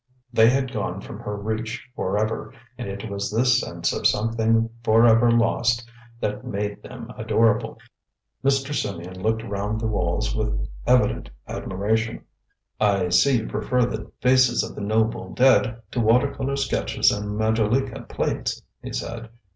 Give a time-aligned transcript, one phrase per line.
[0.33, 4.71] They had gone from her reach for ever; and it was this sense of something
[4.83, 5.87] for ever lost
[6.19, 7.77] that made them adorable.
[8.43, 8.73] Mr.
[8.73, 12.25] Symeon looked round the walls with evident admiration.
[12.79, 17.37] "I see you prefer the faces of the noble dead to water colour sketches and
[17.39, 19.29] majolica plates," he said.